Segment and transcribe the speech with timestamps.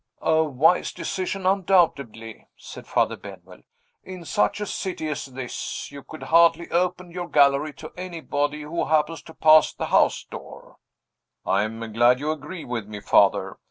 [0.23, 3.61] "A wise decision, undoubtedly," said Father Benwell.
[4.03, 8.85] "In such a city as this, you could hardly open your gallery to anybody who
[8.85, 10.77] happens to pass the house door."
[11.45, 13.59] "I am glad you agree with me, Father.